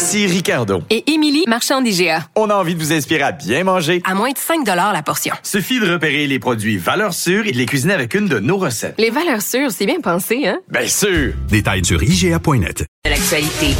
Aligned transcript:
Ici 0.00 0.26
Ricardo. 0.26 0.82
Et 0.88 1.12
Émilie, 1.12 1.44
marchand 1.46 1.82
d'IGA. 1.82 2.24
On 2.34 2.48
a 2.48 2.54
envie 2.54 2.74
de 2.74 2.80
vous 2.80 2.90
inspirer 2.90 3.20
à 3.20 3.32
bien 3.32 3.64
manger. 3.64 4.00
À 4.06 4.14
moins 4.14 4.30
de 4.30 4.38
5 4.38 4.66
la 4.66 5.02
portion. 5.02 5.34
Suffit 5.42 5.78
de 5.78 5.92
repérer 5.92 6.26
les 6.26 6.38
produits 6.38 6.78
valeurs 6.78 7.12
sûres 7.12 7.46
et 7.46 7.52
de 7.52 7.58
les 7.58 7.66
cuisiner 7.66 7.92
avec 7.92 8.14
une 8.14 8.26
de 8.26 8.38
nos 8.38 8.56
recettes. 8.56 8.94
Les 8.96 9.10
valeurs 9.10 9.42
sûres, 9.42 9.70
c'est 9.70 9.84
bien 9.84 10.00
pensé, 10.00 10.46
hein? 10.48 10.58
Bien 10.70 10.86
sûr! 10.86 11.34
Détails 11.50 11.84
sur 11.84 12.02
IGA.net. 12.02 12.86
L'actualité. 13.04 13.74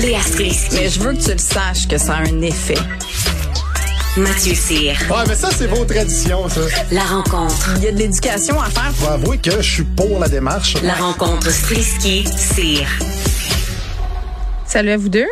Léa 0.00 0.20
Strisky. 0.22 0.76
Mais 0.76 0.88
je 0.88 1.00
veux 1.00 1.12
que 1.12 1.22
tu 1.22 1.32
le 1.32 1.38
saches 1.38 1.86
que 1.86 1.98
ça 1.98 2.14
a 2.14 2.20
un 2.22 2.40
effet. 2.40 2.78
Mathieu 4.18 4.54
Cyr. 4.54 4.92
Ouais, 5.10 5.24
mais 5.26 5.34
ça, 5.34 5.48
c'est 5.50 5.66
vos 5.66 5.86
traditions, 5.86 6.46
ça. 6.46 6.60
La 6.90 7.00
rencontre. 7.00 7.70
Il 7.78 7.84
y 7.84 7.88
a 7.88 7.92
de 7.92 7.96
l'éducation 7.96 8.60
à 8.60 8.68
faire. 8.68 8.92
Faut 8.94 9.08
avouer 9.08 9.38
que 9.38 9.62
je 9.62 9.72
suis 9.74 9.84
pour 9.84 10.18
la 10.18 10.28
démarche. 10.28 10.74
La 10.82 10.92
rencontre 10.92 11.50
Strisky-Cyr. 11.50 12.86
Salut 14.66 14.90
à 14.90 14.96
vous 14.98 15.08
deux. 15.08 15.28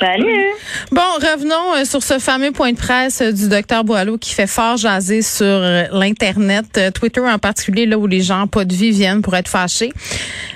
Salut. 0.00 0.52
Bon, 0.90 1.02
revenons 1.20 1.74
euh, 1.74 1.84
sur 1.84 2.02
ce 2.02 2.18
fameux 2.18 2.52
point 2.52 2.72
de 2.72 2.78
presse 2.78 3.20
euh, 3.20 3.32
du 3.32 3.48
docteur 3.48 3.84
Boileau 3.84 4.16
qui 4.16 4.32
fait 4.32 4.46
fort 4.46 4.76
jaser 4.78 5.20
sur 5.20 5.44
euh, 5.44 5.84
l'Internet, 5.92 6.80
Twitter 6.94 7.20
en 7.20 7.38
particulier, 7.38 7.84
là 7.84 7.98
où 7.98 8.06
les 8.06 8.22
gens 8.22 8.46
pas 8.46 8.64
de 8.64 8.74
vie 8.74 8.90
viennent 8.90 9.20
pour 9.20 9.34
être 9.34 9.48
fâchés. 9.48 9.92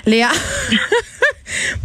Léa, 0.05 0.29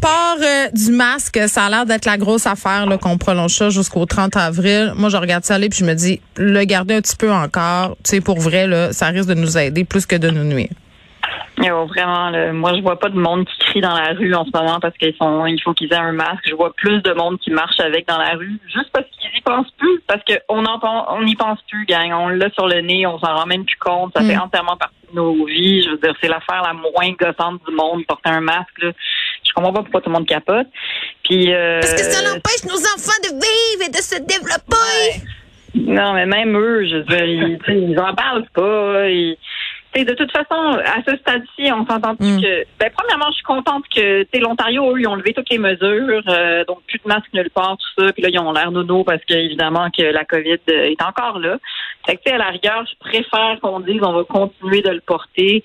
part 0.01 0.37
du 0.73 0.93
masque, 0.93 1.39
ça 1.49 1.65
a 1.65 1.71
l'air 1.71 1.87
d'être 1.87 2.05
la 2.05 2.19
grosse 2.19 2.47
affaire 2.47 2.87
qu'on 3.01 3.19
prolonge 3.19 3.53
ça 3.53 3.71
jusqu'au 3.71 4.07
30 4.07 4.37
avril. 4.37 4.93
Moi, 4.97 5.09
je 5.09 5.17
regarde 5.17 5.45
ça 5.45 5.55
aller 5.55 5.69
puis 5.69 5.81
je 5.81 5.85
me 5.85 5.95
dis, 5.95 6.21
le 6.37 6.65
garder 6.65 6.95
un 6.95 7.01
petit 7.01 7.17
peu 7.17 7.33
encore, 7.33 7.97
tu 8.05 8.11
sais, 8.11 8.21
pour 8.21 8.39
vrai, 8.39 8.67
là, 8.67 8.93
ça 8.93 9.07
risque 9.07 9.29
de 9.29 9.35
nous 9.35 9.59
aider 9.59 9.85
plus 9.85 10.07
que 10.07 10.17
de 10.17 10.31
nous 10.31 10.45
nuire. 10.45 10.71
Oh, 11.61 11.87
vraiment, 11.87 12.31
moi 12.53 12.75
je 12.77 12.83
vois 12.83 12.99
pas 12.99 13.09
de 13.09 13.19
monde 13.19 13.45
qui 13.47 13.59
crie 13.59 13.81
dans 13.81 13.95
la 13.95 14.13
rue 14.13 14.33
en 14.35 14.45
ce 14.45 14.51
moment 14.55 14.79
parce 14.81 14.97
qu'ils 14.97 15.15
sont, 15.17 15.45
il 15.47 15.61
faut 15.61 15.75
qu'ils 15.75 15.93
aient 15.93 15.97
un 15.97 16.13
masque. 16.13 16.45
Je 16.49 16.55
vois 16.55 16.73
plus 16.75 17.03
de 17.03 17.13
monde 17.13 17.39
qui 17.41 17.51
marche 17.51 17.81
avec 17.81 18.07
dans 18.07 18.19
la 18.19 18.31
rue 18.37 18.61
juste 18.73 18.91
parce 18.93 19.07
qu'ils 19.11 19.37
y 19.37 19.41
pensent 19.41 19.71
plus, 19.77 20.01
parce 20.07 20.23
qu'on 20.23 20.65
on 20.65 21.23
n'y 21.23 21.35
pense 21.35 21.59
plus, 21.69 21.85
gang. 21.87 22.13
On 22.13 22.29
l'a 22.29 22.49
sur 22.51 22.69
le 22.69 22.81
nez, 22.81 23.07
on 23.07 23.19
s'en 23.19 23.35
rend 23.35 23.47
même 23.47 23.65
plus 23.65 23.79
compte. 23.79 24.13
Ça 24.17 24.23
fait 24.23 24.37
mm. 24.37 24.43
entièrement 24.43 24.77
partie 24.77 24.95
de 25.11 25.17
nos 25.17 25.47
vies. 25.47 25.83
Je 25.83 25.91
veux 25.91 25.99
dire, 25.99 26.15
c'est 26.21 26.29
l'affaire 26.29 26.63
la 26.63 26.75
moins 26.75 27.13
gossante 27.19 27.61
du 27.69 27.75
monde, 27.75 28.05
porter 28.07 28.31
un 28.31 28.41
masque. 28.41 28.81
Là. 28.81 28.93
Je 29.49 29.53
comprends 29.55 29.73
pas 29.73 29.83
pourquoi 29.83 30.01
tout 30.01 30.11
le 30.11 30.15
monde 30.15 30.27
capote. 30.27 30.67
Puis 31.25 31.53
euh, 31.53 31.81
parce 31.81 31.95
que 31.95 32.03
ça 32.03 32.21
empêche 32.31 32.65
nos 32.65 32.79
enfants 32.79 33.19
de 33.23 33.35
vivre 33.35 33.87
et 33.87 33.91
de 33.91 33.97
se 33.97 34.19
développer. 34.21 35.23
Non, 35.75 36.15
mais 36.15 36.27
même 36.27 36.57
eux, 36.57 36.87
je 36.89 36.97
veux 36.97 37.05
dire, 37.05 37.25
ils, 37.25 37.59
ils 37.69 37.99
en 37.99 38.15
parlent 38.15 38.49
pas. 38.55 39.09
Ils, 39.09 39.37
de 39.97 40.15
toute 40.15 40.31
façon, 40.31 40.79
à 40.85 41.03
ce 41.07 41.17
stade-ci, 41.17 41.73
on 41.73 41.87
s'entend 41.87 42.15
plus 42.15 42.37
mm. 42.37 42.43
que. 42.43 42.65
Ben, 42.79 42.91
premièrement, 42.97 43.31
je 43.31 43.37
suis 43.37 43.45
contente 43.45 43.85
que 43.95 44.39
l'Ontario, 44.39 44.95
eux, 44.95 45.01
ils 45.01 45.09
ont 45.09 45.15
levé 45.15 45.33
toutes 45.33 45.51
les 45.51 45.59
mesures, 45.59 46.23
euh, 46.29 46.65
donc 46.67 46.83
plus 46.87 46.99
de 46.99 47.09
masques 47.09 47.33
nulle 47.33 47.51
part, 47.51 47.77
tout 47.77 48.05
ça. 48.05 48.13
Puis 48.13 48.23
là, 48.23 48.29
ils 48.31 48.39
ont 48.39 48.53
l'air 48.53 48.71
nono 48.71 49.05
parce 49.05 49.25
qu'évidemment 49.25 49.89
que 49.91 50.03
la 50.03 50.25
COVID 50.25 50.59
euh, 50.71 50.91
est 50.91 51.03
encore 51.03 51.39
là. 51.39 51.57
Fait 52.07 52.17
que, 52.17 52.31
à 52.31 52.39
la 52.39 52.49
rigueur, 52.49 52.85
je 52.87 53.09
préfère 53.09 53.59
qu'on 53.61 53.81
dise 53.81 54.01
on 54.03 54.13
va 54.13 54.25
continuer 54.25 54.83
de 54.83 54.91
le 54.91 55.01
porter 55.01 55.63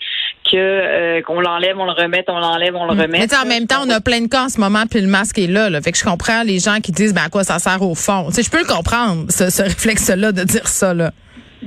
que 0.50 0.58
euh, 0.58 1.22
qu'on 1.22 1.40
l'enlève, 1.40 1.78
on 1.78 1.86
le 1.86 1.92
remette, 1.92 2.26
on 2.30 2.40
l'enlève, 2.40 2.76
on 2.76 2.86
le 2.86 2.96
mm. 2.96 3.02
remet. 3.02 3.20
Mais 3.20 3.36
en 3.36 3.46
même 3.46 3.68
temps, 3.68 3.84
on 3.86 3.90
a 3.90 4.02
plein 4.02 4.22
de 4.22 4.28
cas 4.28 4.46
en 4.46 4.50
ce 4.50 4.60
moment, 4.60 4.84
puis 4.90 5.02
le 5.02 5.08
masque 5.08 5.38
est 5.40 5.48
là, 5.48 5.70
là. 5.70 5.82
Fait 5.82 5.92
que 5.92 5.98
je 5.98 6.04
comprends 6.04 6.44
les 6.44 6.60
gens 6.60 6.80
qui 6.80 6.92
disent 6.92 7.14
ben 7.14 7.24
à 7.26 7.30
quoi 7.30 7.44
ça 7.44 7.60
sert 7.60 7.82
au 7.82 7.96
fond? 7.96 8.28
Tu 8.28 8.36
sais, 8.36 8.44
je 8.44 8.50
peux 8.50 8.60
le 8.60 8.74
comprendre, 8.74 9.26
ce, 9.30 9.50
ce 9.50 9.64
réflexe-là 9.64 10.32
de 10.32 10.44
dire 10.44 10.68
ça, 10.68 10.94
là. 10.94 11.12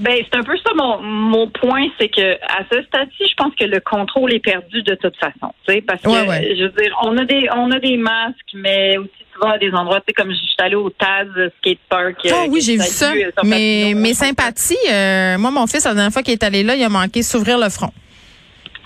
Ben, 0.00 0.16
c'est 0.24 0.38
un 0.38 0.42
peu 0.42 0.56
ça 0.58 0.72
mon, 0.74 1.00
mon 1.00 1.48
point, 1.48 1.86
c'est 1.98 2.08
que 2.08 2.34
à 2.34 2.64
ce 2.70 2.82
stade-ci, 2.82 3.24
je 3.28 3.34
pense 3.36 3.54
que 3.54 3.64
le 3.64 3.80
contrôle 3.80 4.32
est 4.34 4.40
perdu 4.40 4.82
de 4.82 4.94
toute 4.94 5.16
façon. 5.16 5.54
Parce 5.86 6.02
que 6.02 6.10
je 6.10 6.62
veux 6.64 6.82
dire, 6.82 6.96
on 7.02 7.16
a 7.16 7.24
des 7.24 7.48
on 7.56 7.70
a 7.70 7.78
des 7.78 7.96
masques, 7.96 8.36
mais 8.54 8.98
aussi 8.98 9.10
souvent 9.34 9.52
à 9.52 9.58
des 9.58 9.72
endroits, 9.72 10.00
tu 10.00 10.06
sais, 10.08 10.12
comme 10.12 10.30
je 10.30 10.36
suis 10.36 10.54
allée 10.58 10.74
au 10.74 10.90
Taz 10.90 11.28
Skate 11.58 11.78
Park. 11.88 12.26
Ah 12.30 12.44
oui, 12.48 12.60
j'ai 12.60 12.76
vu 12.76 12.82
ça. 12.82 13.12
Mais 13.44 13.92
mes 13.94 14.14
sympathies, 14.14 14.76
euh, 14.90 15.38
moi, 15.38 15.50
mon 15.50 15.66
fils, 15.66 15.84
la 15.84 15.94
dernière 15.94 16.12
fois 16.12 16.22
qu'il 16.22 16.32
est 16.32 16.44
allé 16.44 16.62
là, 16.62 16.74
il 16.74 16.84
a 16.84 16.88
manqué 16.88 17.22
s'ouvrir 17.22 17.58
le 17.58 17.68
front. 17.68 17.92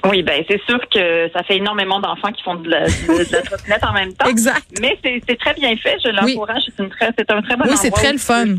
Oui, 0.04 0.22
ben 0.22 0.42
c'est 0.48 0.60
sûr 0.64 0.80
que 0.88 1.30
ça 1.34 1.42
fait 1.42 1.56
énormément 1.56 2.00
d'enfants 2.00 2.32
qui 2.32 2.42
font 2.42 2.54
de 2.54 2.70
la, 2.70 2.86
de, 2.86 3.32
la 3.32 3.42
trottinette 3.42 3.84
en 3.84 3.92
même 3.92 4.14
temps. 4.14 4.26
exact. 4.28 4.64
Mais 4.80 4.98
c'est 5.02 5.38
très 5.38 5.54
bien 5.54 5.76
fait. 5.76 5.96
Je 6.02 6.10
l'encourage. 6.10 6.62
C'est 6.74 6.84
C'est 7.18 7.30
un 7.30 7.42
très 7.42 7.56
bon. 7.56 7.64
Oui, 7.68 7.76
c'est 7.76 7.90
très 7.90 8.12
le 8.12 8.18
fun. 8.18 8.56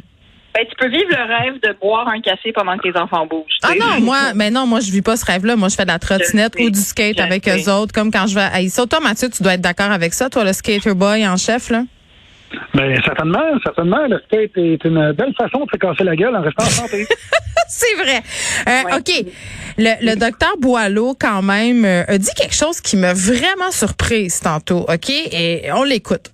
Ben, 0.53 0.65
tu 0.69 0.75
peux 0.77 0.89
vivre 0.89 1.09
le 1.09 1.23
rêve 1.33 1.61
de 1.61 1.77
boire 1.79 2.07
un 2.09 2.19
café 2.19 2.51
pendant 2.51 2.77
que 2.77 2.91
tes 2.91 2.97
enfants 2.97 3.25
bougent. 3.25 3.57
Ah 3.63 3.71
non, 3.79 4.01
moi, 4.01 4.33
mais 4.35 4.49
non, 4.51 4.67
moi, 4.67 4.81
je 4.81 4.91
vis 4.91 5.01
pas 5.01 5.15
ce 5.15 5.25
rêve-là. 5.25 5.55
Moi, 5.55 5.69
je 5.69 5.75
fais 5.75 5.83
de 5.83 5.87
la 5.91 5.99
trottinette 5.99 6.55
ou 6.59 6.69
du 6.69 6.79
skate 6.79 7.19
avec 7.19 7.47
eux 7.47 7.71
autres, 7.71 7.93
comme 7.93 8.11
quand 8.11 8.27
je 8.27 8.35
vais 8.35 8.41
à 8.41 8.67
ça. 8.69 8.85
Toi, 8.85 8.99
Mathieu, 8.99 9.29
tu 9.29 9.43
dois 9.43 9.53
être 9.53 9.61
d'accord 9.61 9.91
avec 9.91 10.13
ça, 10.13 10.29
toi, 10.29 10.43
le 10.43 10.53
skater 10.53 10.93
boy 10.93 11.25
en 11.25 11.37
chef, 11.37 11.69
là? 11.69 11.83
Ben, 12.73 13.01
certainement, 13.05 13.39
certainement. 13.63 14.05
Le 14.07 14.19
skate 14.25 14.57
est 14.57 14.83
une 14.83 15.13
belle 15.13 15.33
façon 15.37 15.63
de 15.63 15.69
se 15.71 15.77
casser 15.77 16.03
la 16.03 16.15
gueule 16.17 16.35
en 16.35 16.41
restant 16.41 16.63
en 16.63 16.69
santé. 16.69 17.07
C'est 17.69 17.95
vrai. 17.95 18.21
Euh, 18.67 18.97
OK. 18.97 19.25
Le, 19.77 20.05
le 20.05 20.15
docteur 20.15 20.57
Boileau, 20.59 21.15
quand 21.19 21.41
même, 21.41 21.85
euh, 21.85 22.03
a 22.05 22.17
dit 22.17 22.33
quelque 22.35 22.55
chose 22.55 22.81
qui 22.81 22.97
m'a 22.97 23.13
vraiment 23.13 23.71
surprise 23.71 24.41
tantôt. 24.41 24.85
OK? 24.89 25.09
Et 25.09 25.71
on 25.73 25.83
l'écoute. 25.83 26.31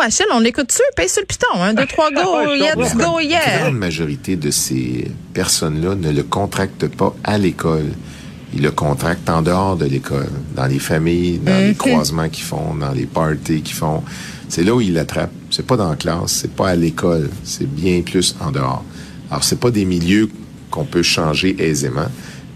Achille, 0.00 0.26
on 0.32 0.40
l'écoute-tu? 0.40 0.82
Paye 0.96 1.08
sur 1.08 1.22
le 1.22 1.26
piton. 1.26 1.46
Un, 1.54 1.74
deux, 1.74 1.86
trois, 1.86 2.10
go, 2.12 2.54
let's 2.54 2.94
go, 2.96 3.20
yeah. 3.20 3.40
La 3.46 3.58
grande 3.62 3.78
majorité 3.78 4.36
de 4.36 4.50
ces 4.50 5.10
personnes-là 5.34 5.94
ne 5.94 6.10
le 6.10 6.22
contractent 6.22 6.88
pas 6.88 7.14
à 7.24 7.38
l'école. 7.38 7.86
Ils 8.54 8.62
le 8.62 8.70
contractent 8.70 9.28
en 9.28 9.42
dehors 9.42 9.76
de 9.76 9.84
l'école, 9.84 10.30
dans 10.56 10.66
les 10.66 10.78
familles, 10.78 11.38
dans 11.38 11.58
les 11.66 11.74
croisements 11.74 12.28
qu'ils 12.30 12.44
font, 12.44 12.74
dans 12.74 12.92
les 12.92 13.04
parties 13.04 13.60
qu'ils 13.60 13.76
font. 13.76 14.02
C'est 14.48 14.64
là 14.64 14.74
où 14.74 14.80
ils 14.80 14.94
l'attrapent. 14.94 15.30
C'est 15.50 15.66
pas 15.66 15.76
dans 15.76 15.90
la 15.90 15.96
classe, 15.96 16.32
c'est 16.32 16.54
pas 16.54 16.70
à 16.70 16.76
l'école, 16.76 17.28
c'est 17.44 17.68
bien 17.68 18.00
plus 18.00 18.34
en 18.40 18.50
dehors. 18.50 18.84
Alors, 19.30 19.44
c'est 19.44 19.60
pas 19.60 19.70
des 19.70 19.84
milieux 19.84 20.30
qu'on 20.70 20.84
peut 20.84 21.02
changer 21.02 21.56
aisément 21.62 22.08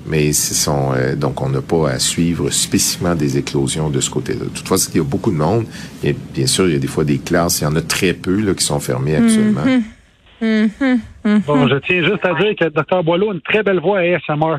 mais 0.06 0.32
ce 0.32 0.54
sont 0.54 0.92
euh, 0.94 1.14
donc 1.14 1.40
on 1.40 1.48
n'a 1.48 1.62
pas 1.62 1.90
à 1.90 1.98
suivre 1.98 2.50
spécifiquement 2.50 3.14
des 3.14 3.38
éclosions 3.38 3.90
de 3.90 4.00
ce 4.00 4.10
côté-là. 4.10 4.46
Toutefois, 4.54 4.76
il 4.92 4.96
y 4.96 5.00
a 5.00 5.04
beaucoup 5.04 5.30
de 5.30 5.36
monde. 5.36 5.66
Et 6.02 6.12
bien 6.12 6.46
sûr, 6.46 6.66
il 6.66 6.74
y 6.74 6.76
a 6.76 6.80
des 6.80 6.86
fois 6.86 7.04
des 7.04 7.18
classes, 7.18 7.60
il 7.60 7.64
y 7.64 7.66
en 7.66 7.76
a 7.76 7.82
très 7.82 8.12
peu 8.12 8.40
là, 8.40 8.54
qui 8.54 8.64
sont 8.64 8.80
fermées 8.80 9.16
actuellement. 9.16 9.64
Mm-hmm. 9.64 11.00
Mm-hmm. 11.24 11.42
Bon, 11.46 11.68
je 11.68 11.76
tiens 11.86 12.02
juste 12.02 12.24
à 12.24 12.34
dire 12.34 12.54
que 12.58 12.64
le 12.64 12.70
Dr 12.70 13.04
Boileau 13.04 13.30
a 13.30 13.34
une 13.34 13.40
très 13.42 13.62
belle 13.62 13.80
voix 13.80 13.98
à 13.98 14.02
ASMR. 14.02 14.58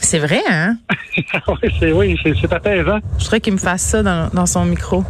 C'est 0.00 0.18
vrai, 0.18 0.42
hein? 0.50 0.76
oui, 1.48 1.70
c'est 1.78 1.92
oui, 1.92 2.20
c'est 2.22 2.52
apaisant. 2.52 2.98
Je 3.18 3.24
voudrais 3.24 3.40
qu'il 3.40 3.52
me 3.52 3.58
fasse 3.58 3.82
ça 3.82 4.02
dans, 4.02 4.28
dans 4.32 4.46
son 4.46 4.64
micro. 4.64 5.04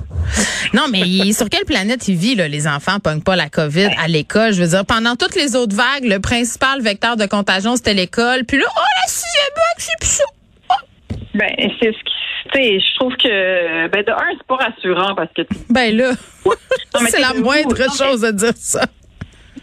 Non, 0.73 0.85
mais 0.91 1.33
sur 1.33 1.49
quelle 1.49 1.65
planète 1.65 2.07
il 2.09 2.17
vit, 2.17 2.35
là, 2.35 2.49
les 2.49 2.69
enfants 2.69 3.01
pognent 3.01 3.23
pas 3.23 3.35
la 3.35 3.49
COVID 3.49 3.89
à 3.99 4.09
l'école? 4.09 4.53
Je 4.53 4.63
veux 4.63 4.69
dire, 4.69 4.85
pendant 4.85 5.17
toutes 5.17 5.35
les 5.35 5.57
autres 5.57 5.75
vagues, 5.75 6.05
le 6.05 6.21
principal 6.21 6.81
vecteur 6.81 7.17
de 7.17 7.27
contagion, 7.27 7.77
c'était 7.77 7.95
l'école. 7.95 8.45
Puis 8.47 8.59
là, 8.59 8.67
oh, 8.69 8.94
vague, 9.57 9.79
c'est 9.79 9.99
plus 10.01 10.09
ça. 10.09 10.25
Oh. 10.71 10.75
Ben, 11.35 11.55
c'est 11.81 11.93
ce 11.93 12.05
qui 12.05 12.15
je 12.55 12.95
trouve 12.97 13.13
que 13.17 13.89
ben 13.89 14.05
de 14.05 14.11
un, 14.13 14.37
c'est 14.37 14.47
pas 14.47 14.57
rassurant 14.57 15.15
parce 15.15 15.33
que 15.33 15.43
Ben 15.71 15.97
là, 15.97 16.13
c'est 17.09 17.21
la 17.21 17.35
moindre 17.35 17.77
chose 17.97 18.25
à 18.25 18.33
dire 18.33 18.53
ça. 18.57 18.87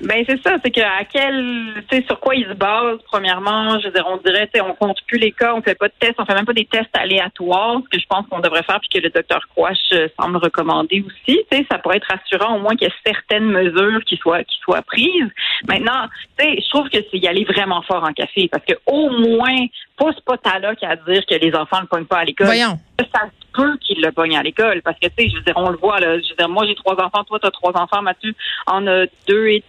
Ben 0.03 0.24
c'est 0.27 0.42
ça, 0.42 0.56
c'est 0.63 0.71
que 0.71 0.81
à 0.81 1.03
quel, 1.06 1.83
tu 1.89 1.98
sais, 1.98 2.03
sur 2.06 2.19
quoi 2.19 2.36
ils 2.36 2.48
se 2.48 2.53
basent. 2.53 3.00
Premièrement, 3.06 3.80
je 3.80 3.88
veux 3.88 3.94
dire, 3.94 4.06
on 4.07 4.18
dirait, 4.18 4.48
tu 4.48 4.59
sais, 4.59 4.62
on 4.62 4.74
compte 4.74 4.98
plus 5.06 5.19
les 5.19 5.31
cas, 5.31 5.53
on 5.53 5.62
fait 5.62 5.75
pas 5.75 5.89
de 5.89 5.94
tests, 6.00 6.15
on 6.18 6.25
fait 6.25 6.33
même 6.33 6.45
pas 6.45 6.53
des 6.53 6.65
tests 6.65 6.89
aléatoires, 6.94 7.80
ce 7.83 7.89
que 7.89 8.00
je 8.01 8.07
pense 8.07 8.25
qu'on 8.27 8.39
devrait 8.39 8.63
faire, 8.63 8.80
puis 8.80 8.89
que 8.89 9.03
le 9.06 9.12
docteur 9.12 9.48
Quash 9.56 9.77
euh, 9.94 10.07
semble 10.19 10.38
recommander 10.38 11.03
aussi. 11.06 11.39
Tu 11.51 11.57
sais, 11.57 11.65
ça 11.69 11.77
pourrait 11.77 11.98
être 11.98 12.07
rassurant 12.09 12.56
au 12.56 12.59
moins 12.59 12.75
qu'il 12.75 12.88
y 12.88 12.92
ait 12.92 12.94
certaines 13.06 13.45
mesures 13.45 14.03
qui 14.06 14.18
soient 14.18 14.44
qui 14.44 14.57
soient 14.62 14.81
prises. 14.81 15.30
Maintenant, 15.68 16.07
tu 16.38 16.45
sais, 16.45 16.62
je 16.62 16.69
trouve 16.69 16.89
que 16.89 16.97
c'est 17.12 17.18
y 17.18 17.27
aller 17.27 17.45
vraiment 17.45 17.83
fort 17.83 18.04
en 18.04 18.13
café, 18.13 18.50
parce 18.51 18.65
que 18.65 18.74
au 18.88 19.09
moins, 19.09 19.68
pas 20.01 20.12
pote-là 20.25 20.75
qui 20.75 20.86
a 20.86 20.92
à 20.92 20.95
dire 20.95 21.24
que 21.25 21.36
les 21.36 21.53
enfants 21.56 21.81
ne 21.81 21.88
pognent 21.88 22.06
pas 22.06 22.19
à 22.19 22.25
l'école. 22.25 22.48
Voyons. 22.48 22.80
Ça 23.00 23.21
peut 23.53 23.77
qu'ils 23.81 24.01
le 24.01 24.12
pognent 24.12 24.38
à 24.38 24.44
l'école, 24.44 24.81
parce 24.83 24.98
que 25.00 25.07
tu 25.07 25.13
sais, 25.18 25.30
je 25.30 25.36
veux 25.38 25.44
dire, 25.44 25.53
on 25.56 25.69
le 25.69 25.77
voit 25.77 26.00
là. 26.00 26.18
Je 26.19 26.30
veux 26.30 26.36
dire, 26.38 26.50
moi 26.50 26.65
j'ai 26.68 26.75
trois 26.75 26.94
enfants, 26.94 27.24
toi 27.24 27.39
t'as 27.42 27.51
trois 27.51 27.71
enfants, 27.75 28.01
Mathieu 28.01 28.33
en 28.68 28.86
a 28.88 29.06
deux 29.27 29.48
et 29.48 29.63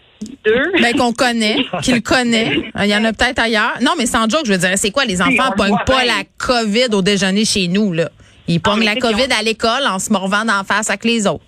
deux. 0.45 0.73
Ben, 0.81 0.97
qu'on 0.97 1.13
connaît, 1.13 1.65
qu'il 1.83 2.03
connaît. 2.03 2.71
Il 2.79 2.87
y 2.87 2.97
en 2.97 3.05
a 3.05 3.13
peut-être 3.13 3.39
ailleurs. 3.39 3.79
Non, 3.81 3.93
mais 3.99 4.07
sans 4.07 4.29
joke, 4.29 4.47
je 4.47 4.53
veux 4.53 4.59
dire, 4.59 4.73
c'est 4.77 4.91
quoi, 4.91 5.05
les 5.05 5.21
enfants 5.21 5.51
ne 5.51 5.57
pognent 5.57 5.85
pas 5.87 6.05
la 6.05 6.23
COVID 6.39 6.95
au 6.95 7.03
déjeuner 7.03 7.45
chez 7.45 7.69
nous, 7.69 7.93
là? 7.93 8.09
Ils 8.49 8.61
pognent 8.61 8.85
la 8.85 8.97
COVID 8.97 9.33
à 9.39 9.43
l'école 9.43 9.87
en 9.87 9.99
se 9.99 10.13
morvant 10.13 10.45
d'en 10.45 10.65
face 10.65 10.91
avec 10.91 11.05
les 11.05 11.27
autres. 11.27 11.45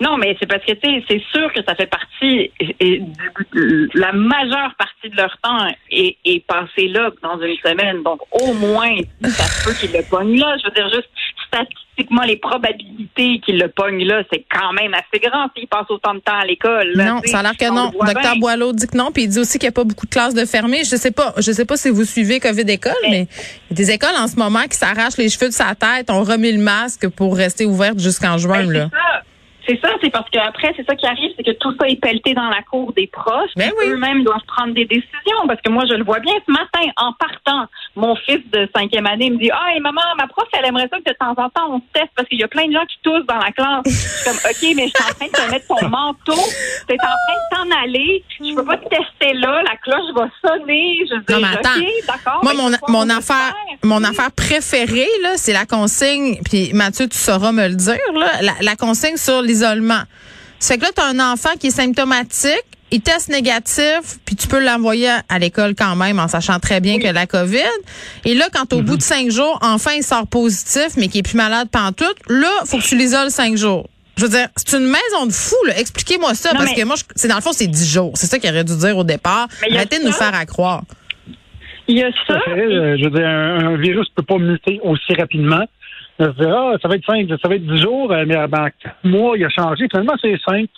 Non, 0.00 0.16
mais 0.16 0.36
c'est 0.38 0.46
parce 0.46 0.64
que 0.64 0.72
tu 0.72 0.80
sais, 0.80 1.04
c'est 1.08 1.22
sûr 1.32 1.52
que 1.52 1.62
ça 1.64 1.74
fait 1.74 1.86
partie 1.86 2.50
et, 2.60 3.02
la 3.94 4.12
majeure 4.12 4.74
partie 4.78 5.08
de 5.10 5.16
leur 5.16 5.36
temps 5.42 5.66
est, 5.90 6.16
est 6.24 6.46
passée 6.46 6.88
là 6.88 7.10
dans 7.22 7.40
une 7.40 7.56
semaine. 7.56 8.02
Donc 8.02 8.20
au 8.30 8.52
moins, 8.54 8.96
ça 9.22 9.44
se 9.44 9.64
peut 9.64 9.74
qu'ils 9.74 9.92
le 9.92 10.08
pognent 10.08 10.38
là. 10.38 10.56
Je 10.58 10.68
veux 10.68 10.74
dire 10.74 10.88
juste 10.90 11.08
statistiquement 11.48 12.22
les 12.22 12.36
probabilités 12.36 13.40
qu'ils 13.40 13.58
le 13.58 13.68
pognent 13.68 14.04
là, 14.04 14.22
c'est 14.32 14.44
quand 14.50 14.72
même 14.72 14.94
assez 14.94 15.20
grand 15.20 15.48
s'ils 15.56 15.66
passent 15.66 15.90
autant 15.90 16.14
de 16.14 16.20
temps 16.20 16.38
à 16.38 16.44
l'école. 16.44 16.92
Non, 16.94 17.20
ça 17.24 17.40
a 17.40 17.42
l'air 17.42 17.56
que 17.56 17.70
On 17.70 17.74
non. 17.74 17.90
Docteur. 17.90 18.36
Boileau 18.38 18.72
dit 18.72 18.86
que 18.86 18.96
non, 18.96 19.10
puis 19.10 19.24
il 19.24 19.28
dit 19.28 19.40
aussi 19.40 19.58
qu'il 19.58 19.66
n'y 19.66 19.72
a 19.72 19.72
pas 19.72 19.84
beaucoup 19.84 20.06
de 20.06 20.10
classes 20.10 20.34
de 20.34 20.44
fermées. 20.44 20.84
Je 20.84 20.96
sais 20.96 21.10
pas, 21.10 21.34
je 21.38 21.50
sais 21.50 21.64
pas 21.64 21.76
si 21.76 21.90
vous 21.90 22.04
suivez 22.04 22.38
COVID 22.38 22.70
école, 22.70 22.92
mais 23.02 23.26
il 23.70 23.70
y 23.70 23.72
a 23.72 23.74
des 23.74 23.90
écoles 23.90 24.16
en 24.16 24.28
ce 24.28 24.36
moment 24.36 24.62
qui 24.70 24.76
s'arrachent 24.76 25.16
les 25.16 25.28
cheveux 25.28 25.48
de 25.48 25.54
sa 25.54 25.74
tête, 25.74 26.10
ont 26.10 26.22
remis 26.22 26.52
le 26.52 26.62
masque 26.62 27.08
pour 27.08 27.36
rester 27.36 27.64
ouvertes 27.64 27.98
jusqu'en 27.98 28.38
juin 28.38 28.64
Ben, 28.64 28.72
là. 28.72 28.90
ça. 28.92 29.22
C'est 29.68 29.78
ça, 29.82 29.90
c'est 30.02 30.08
parce 30.08 30.28
qu'après, 30.30 30.72
c'est 30.76 30.86
ça 30.86 30.96
qui 30.96 31.06
arrive, 31.06 31.30
c'est 31.36 31.44
que 31.44 31.50
tout 31.50 31.74
ça 31.78 31.86
est 31.86 32.00
pelleté 32.00 32.32
dans 32.32 32.48
la 32.48 32.62
cour 32.62 32.92
des 32.94 33.06
profs. 33.06 33.50
Ben 33.54 33.70
puis 33.78 33.90
Eux-mêmes 33.90 34.24
doivent 34.24 34.46
prendre 34.46 34.72
des 34.72 34.86
décisions. 34.86 35.46
Parce 35.46 35.60
que 35.60 35.68
moi, 35.70 35.84
je 35.90 35.94
le 35.94 36.04
vois 36.04 36.20
bien 36.20 36.32
ce 36.46 36.50
matin, 36.50 36.90
en 36.96 37.12
partant, 37.12 37.66
mon 37.94 38.16
fils 38.16 38.40
de 38.50 38.66
cinquième 38.74 39.06
année 39.06 39.28
me 39.28 39.36
dit 39.36 39.50
Ah, 39.52 39.74
et 39.76 39.80
maman, 39.80 40.00
ma 40.16 40.26
prof, 40.26 40.48
elle 40.54 40.64
aimerait 40.64 40.88
ça 40.90 40.96
que 40.96 41.10
de 41.10 41.16
temps 41.18 41.34
en 41.36 41.50
temps, 41.50 41.68
on 41.68 41.78
se 41.80 41.84
teste 41.92 42.10
parce 42.16 42.26
qu'il 42.28 42.38
y 42.38 42.44
a 42.44 42.48
plein 42.48 42.66
de 42.66 42.72
gens 42.72 42.86
qui 42.86 42.96
toussent 43.02 43.26
dans 43.26 43.36
la 43.36 43.52
classe. 43.52 43.82
Je 43.84 43.90
suis 43.90 44.24
comme 44.24 44.36
OK, 44.36 44.76
mais 44.76 44.88
je 44.88 44.94
suis 44.94 45.04
en 45.04 45.14
train 45.14 45.26
de 45.26 45.32
te 45.32 45.50
mettre 45.50 45.66
ton 45.66 45.88
manteau. 45.88 46.42
Tu 46.88 46.94
es 46.94 46.98
en 47.00 47.16
train 47.26 47.66
de 47.66 47.70
t'en 47.70 47.82
aller. 47.82 48.24
Je 48.40 48.54
peux 48.54 48.64
pas 48.64 48.78
te 48.78 48.88
tester 48.88 49.34
là. 49.34 49.62
La 49.64 49.76
cloche 49.76 50.14
va 50.14 50.28
sonner. 50.40 51.00
Je 51.10 51.36
mais 51.36 51.46
attends. 51.46 51.78
OK, 51.78 51.86
d'accord. 52.06 52.40
Moi, 52.42 52.54
mon, 52.88 53.10
affaire, 53.10 53.52
faire? 53.52 53.54
mon 53.84 54.02
affaire 54.02 54.32
préférée, 54.32 55.08
là, 55.22 55.32
c'est 55.36 55.52
la 55.52 55.66
consigne, 55.66 56.38
puis 56.42 56.72
Mathieu, 56.72 57.06
tu 57.06 57.18
sauras 57.18 57.52
me 57.52 57.68
le 57.68 57.74
dire, 57.74 57.98
là, 58.14 58.40
la, 58.40 58.52
la 58.62 58.76
consigne 58.76 59.16
sur 59.16 59.42
l'isolement. 59.58 60.02
C'est 60.58 60.78
que 60.78 60.82
là, 60.82 60.90
tu 60.94 61.02
as 61.02 61.06
un 61.06 61.32
enfant 61.32 61.50
qui 61.58 61.68
est 61.68 61.70
symptomatique, 61.70 62.64
il 62.90 63.00
teste 63.00 63.28
négatif, 63.28 64.18
puis 64.24 64.34
tu 64.34 64.48
peux 64.48 64.64
l'envoyer 64.64 65.10
à 65.28 65.38
l'école 65.38 65.74
quand 65.74 65.94
même 65.94 66.18
en 66.18 66.26
sachant 66.26 66.58
très 66.58 66.80
bien 66.80 66.98
que 66.98 67.06
la 67.06 67.26
COVID. 67.26 67.58
Et 68.24 68.34
là, 68.34 68.46
quand 68.52 68.72
au 68.72 68.82
bout 68.82 68.96
de 68.96 69.02
cinq 69.02 69.30
jours, 69.30 69.58
enfin, 69.62 69.92
il 69.96 70.02
sort 70.02 70.26
positif, 70.26 70.88
mais 70.96 71.08
qu'il 71.08 71.20
est 71.20 71.22
plus 71.22 71.36
malade 71.36 71.68
pantoute, 71.70 72.16
là, 72.28 72.50
faut 72.64 72.78
que 72.78 72.82
tu 72.84 72.96
l'isoles 72.96 73.30
cinq 73.30 73.56
jours. 73.56 73.88
Je 74.16 74.24
veux 74.24 74.30
dire, 74.30 74.48
c'est 74.56 74.76
une 74.76 74.86
maison 74.86 75.26
de 75.26 75.32
fous, 75.32 75.54
là. 75.66 75.78
Expliquez-moi 75.78 76.34
ça, 76.34 76.52
Non, 76.52 76.58
parce 76.60 76.70
mais- 76.70 76.76
que 76.82 76.84
moi, 76.86 76.96
c'est 77.14 77.28
dans 77.28 77.36
le 77.36 77.40
fond, 77.42 77.52
c'est 77.52 77.68
dix 77.68 77.88
jours. 77.88 78.12
C'est 78.14 78.26
ça 78.26 78.38
qu'il 78.40 78.50
aurait 78.50 78.64
dû 78.64 78.76
dire 78.76 78.96
au 78.96 79.04
départ. 79.04 79.46
Arrêtez 79.70 80.00
de 80.00 80.04
nous 80.04 80.12
faire 80.12 80.34
à 80.34 80.44
croire. 80.46 80.82
Il 81.86 81.98
y 81.98 82.02
a 82.02 82.10
ça. 82.26 82.40
fait. 82.44 82.50
Euh, 82.50 82.96
Je 82.98 83.04
veux 83.04 83.10
dire, 83.10 83.26
un, 83.26 83.74
un 83.74 83.76
virus 83.76 84.08
peut 84.16 84.22
pas 84.24 84.38
muter 84.38 84.80
aussi 84.82 85.14
rapidement. 85.16 85.64
Je 86.18 86.24
ah, 86.24 86.72
ça 86.82 86.88
va 86.88 86.96
être 86.96 87.04
cinq, 87.06 87.28
ça 87.40 87.48
va 87.48 87.54
être 87.54 87.66
dix 87.66 87.80
jours, 87.80 88.10
euh, 88.12 88.24
mais 88.26 88.36
euh, 88.36 88.46
ben, 88.48 88.68
quatre 88.82 88.96
mois, 89.04 89.36
il 89.38 89.44
a 89.44 89.48
changé. 89.50 89.86
Finalement, 89.90 90.14
c'est 90.20 90.36
cinq. 90.44 90.68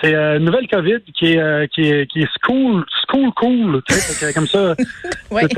C'est 0.00 0.14
euh, 0.14 0.38
une 0.38 0.46
nouvelle 0.46 0.66
COVID 0.66 1.00
qui 1.14 1.32
est, 1.34 1.38
euh, 1.38 1.66
qui 1.72 1.82
est, 1.82 2.10
qui 2.10 2.22
est 2.22 2.28
school, 2.42 2.84
school 3.06 3.30
cool. 3.36 3.82
Tu 3.86 3.94
sais, 3.94 4.14
Fait 4.26 4.32
que 4.32 4.34
comme 4.34 4.46
ça, 4.46 4.74
Ouais. 5.30 5.46
tu 5.46 5.56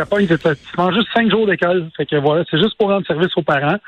manges 0.77 0.95
juste 0.95 1.09
cinq 1.15 1.31
jours 1.31 1.47
d'école. 1.47 1.89
Fait 1.97 2.07
que 2.07 2.17
voilà, 2.17 2.45
c'est 2.51 2.59
juste 2.59 2.77
pour 2.77 2.89
rendre 2.89 3.07
service 3.07 3.31
aux 3.37 3.43
parents. 3.43 3.79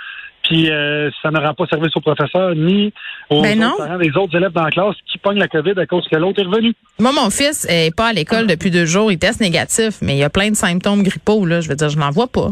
Puis 0.45 0.71
euh, 0.71 1.11
ça 1.21 1.33
ne 1.33 1.41
rend 1.41 1.55
pas 1.55 1.67
service 1.67 1.91
aux 1.97 2.01
professeurs 2.01 2.55
ni 2.55 2.93
aux 3.31 3.43
Ben 3.43 3.63
autres 3.65 3.79
parents 3.79 3.99
des 3.99 4.17
autres 4.17 4.37
élèves 4.37 4.53
dans 4.53 4.63
la 4.63 4.71
classe 4.71 4.95
qui 5.11 5.19
pognent 5.19 5.41
la 5.41 5.49
COVID 5.49 5.73
à 5.77 5.87
cause 5.87 6.07
que 6.09 6.15
l'autre 6.17 6.41
est 6.41 6.47
revenu. 6.47 6.73
Moi, 7.01 7.11
mon 7.13 7.31
fils 7.31 7.67
est 7.69 7.95
pas 7.95 8.07
à 8.09 8.13
l'école 8.13 8.47
depuis 8.47 8.71
deux 8.71 8.87
jours. 8.87 9.11
Il 9.11 9.19
teste 9.19 9.41
négatif, 9.41 9.97
mais 10.03 10.15
il 10.15 10.19
y 10.19 10.25
a 10.25 10.31
plein 10.31 10.51
de 10.51 10.55
symptômes 10.57 11.03
grippaux. 11.03 11.45
Là. 11.45 11.61
Je 11.61 11.69
veux 11.69 11.75
dire, 11.75 11.89
je 11.89 11.99
n'en 11.99 12.11
vois 12.11 12.29
pas. 12.29 12.51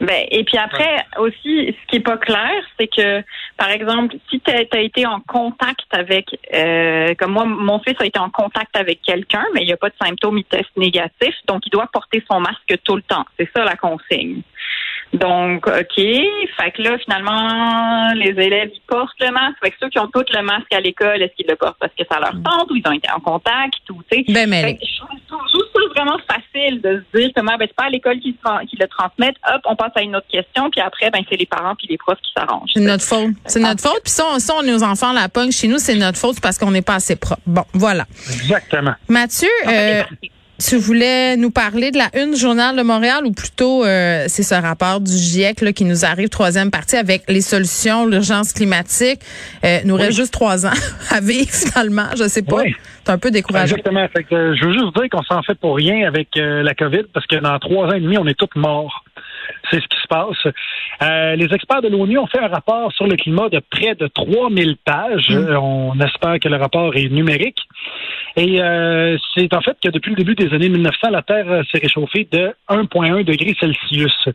Ben, 0.00 0.26
et 0.30 0.44
puis 0.44 0.58
après, 0.58 1.04
aussi, 1.18 1.74
ce 1.74 1.86
qui 1.88 1.96
est 1.96 2.00
pas 2.00 2.18
clair, 2.18 2.52
c'est 2.78 2.88
que, 2.88 3.22
par 3.56 3.70
exemple, 3.70 4.16
si 4.28 4.40
tu 4.40 4.50
as, 4.50 4.80
été 4.80 5.06
en 5.06 5.20
contact 5.20 5.86
avec, 5.90 6.38
euh, 6.52 7.14
comme 7.18 7.32
moi, 7.32 7.46
mon 7.46 7.78
fils 7.80 7.94
a 8.00 8.04
été 8.04 8.18
en 8.18 8.28
contact 8.28 8.76
avec 8.76 9.00
quelqu'un, 9.00 9.44
mais 9.54 9.62
il 9.62 9.66
n'y 9.66 9.72
a 9.72 9.78
pas 9.78 9.88
de 9.88 9.94
symptômes, 10.00 10.38
il 10.38 10.44
teste 10.44 10.76
négatif, 10.76 11.34
donc 11.46 11.62
il 11.66 11.70
doit 11.70 11.88
porter 11.90 12.22
son 12.30 12.40
masque 12.40 12.74
tout 12.84 12.96
le 12.96 13.02
temps. 13.02 13.24
C'est 13.38 13.48
ça 13.56 13.64
la 13.64 13.76
consigne. 13.76 14.42
Donc, 15.12 15.66
OK. 15.66 15.96
Fait 15.96 16.70
que 16.72 16.82
là, 16.82 16.98
finalement, 16.98 18.12
les 18.14 18.30
élèves, 18.30 18.70
ils 18.74 18.82
portent 18.86 19.18
le 19.20 19.30
masque. 19.30 19.56
Fait 19.62 19.70
que 19.70 19.76
ceux 19.80 19.88
qui 19.88 19.98
ont 19.98 20.08
tous 20.08 20.24
le 20.34 20.42
masque 20.42 20.72
à 20.72 20.80
l'école, 20.80 21.22
est-ce 21.22 21.34
qu'ils 21.36 21.46
le 21.48 21.56
portent 21.56 21.78
parce 21.78 21.92
que 21.98 22.04
ça 22.10 22.18
leur 22.20 22.32
tente 22.32 22.70
ou 22.70 22.76
ils 22.76 22.82
ont 22.86 22.92
été 22.92 23.08
en 23.10 23.20
contact 23.20 23.88
ou, 23.90 24.02
tu 24.10 24.18
sais? 24.18 24.24
Ben, 24.32 24.48
mais- 24.48 24.62
Fait 24.62 24.74
que 24.74 24.80
je 24.86 24.98
trouve- 24.98 25.66
vraiment 25.96 26.18
facile 26.28 26.80
de 26.82 27.02
se 27.12 27.18
dire 27.18 27.30
comment, 27.34 27.56
ben, 27.56 27.66
c'est 27.66 27.74
pas 27.76 27.84
à 27.84 27.90
l'école 27.90 28.20
qui, 28.20 28.36
le 28.78 28.86
transmettent. 28.86 29.36
Hop, 29.48 29.60
on 29.64 29.76
passe 29.76 29.92
à 29.96 30.02
une 30.02 30.14
autre 30.14 30.26
question. 30.30 30.70
Puis 30.70 30.80
après, 30.80 31.10
ben, 31.10 31.22
c'est 31.28 31.36
les 31.36 31.46
parents 31.46 31.74
puis 31.74 31.86
les 31.88 31.96
profs 31.96 32.20
qui 32.20 32.30
s'arrangent. 32.36 32.70
C'est 32.74 32.80
notre 32.80 33.04
faute. 33.04 33.30
C'est 33.46 33.60
notre 33.60 33.80
faute. 33.80 34.02
Puis 34.04 34.12
ça, 34.12 34.24
on, 34.32 34.38
ça, 34.38 34.54
on, 34.58 34.62
nos 34.62 34.82
enfants 34.82 35.12
la 35.12 35.28
pogne 35.28 35.50
chez 35.50 35.68
nous, 35.68 35.78
c'est 35.78 35.94
notre 35.94 36.18
faute 36.18 36.40
parce 36.40 36.58
qu'on 36.58 36.70
n'est 36.70 36.82
pas 36.82 36.94
assez 36.96 37.16
propre. 37.16 37.40
Bon, 37.46 37.64
voilà. 37.72 38.04
Exactement. 38.28 38.94
Mathieu, 39.08 39.48
euh, 39.66 40.02
tu 40.58 40.76
voulais 40.76 41.36
nous 41.36 41.50
parler 41.50 41.90
de 41.90 41.98
la 41.98 42.08
une 42.14 42.34
Journal 42.34 42.76
de 42.76 42.82
Montréal 42.82 43.26
ou 43.26 43.32
plutôt 43.32 43.84
euh, 43.84 44.24
c'est 44.28 44.42
ce 44.42 44.54
rapport 44.54 45.00
du 45.00 45.12
GIEC 45.12 45.60
là, 45.60 45.72
qui 45.72 45.84
nous 45.84 46.04
arrive, 46.04 46.28
troisième 46.28 46.70
partie, 46.70 46.96
avec 46.96 47.24
les 47.28 47.40
solutions, 47.40 48.06
l'urgence 48.06 48.52
climatique. 48.52 49.20
Euh, 49.64 49.80
nous 49.84 49.96
reste 49.96 50.16
juste 50.16 50.32
trois 50.32 50.66
ans 50.66 50.78
à 51.10 51.20
vivre 51.20 51.50
finalement. 51.50 52.08
Je 52.16 52.28
sais 52.28 52.42
pas. 52.42 52.56
Oui. 52.56 52.74
C'est 53.06 53.12
un 53.12 53.18
peu 53.18 53.30
décourageant. 53.30 53.76
Exactement. 53.76 54.04
Fait 54.08 54.24
que, 54.24 54.34
euh, 54.34 54.56
je 54.56 54.66
veux 54.66 54.72
juste 54.72 54.92
dire 54.96 55.08
qu'on 55.10 55.22
s'en 55.22 55.40
fait 55.42 55.54
pour 55.54 55.76
rien 55.76 56.08
avec 56.08 56.36
euh, 56.36 56.64
la 56.64 56.74
COVID 56.74 57.04
parce 57.14 57.24
que 57.26 57.36
dans 57.36 57.56
trois 57.60 57.86
ans 57.86 57.92
et 57.92 58.00
demi, 58.00 58.18
on 58.18 58.26
est 58.26 58.34
tous 58.34 58.48
morts. 58.56 59.04
C'est 59.70 59.80
ce 59.80 59.86
qui 59.88 60.00
se 60.00 60.08
passe. 60.08 60.54
Euh, 61.02 61.36
les 61.36 61.52
experts 61.52 61.82
de 61.82 61.88
l'ONU 61.88 62.18
ont 62.18 62.26
fait 62.26 62.40
un 62.40 62.48
rapport 62.48 62.92
sur 62.92 63.06
le 63.06 63.16
climat 63.16 63.48
de 63.48 63.60
près 63.70 63.94
de 63.94 64.06
3000 64.06 64.76
pages. 64.84 65.30
Euh, 65.30 65.56
on 65.56 65.98
espère 66.00 66.38
que 66.40 66.48
le 66.48 66.56
rapport 66.56 66.94
est 66.96 67.08
numérique. 67.08 67.58
Et 68.36 68.60
euh, 68.60 69.16
c'est 69.34 69.52
en 69.54 69.62
fait 69.62 69.76
que 69.82 69.88
depuis 69.88 70.10
le 70.10 70.16
début 70.16 70.34
des 70.34 70.52
années 70.54 70.68
1900, 70.68 71.08
la 71.10 71.22
Terre 71.22 71.50
euh, 71.50 71.62
s'est 71.72 71.78
réchauffée 71.78 72.28
de 72.30 72.54
1,1 72.68 73.24
degré 73.24 73.56
Celsius. 73.58 74.28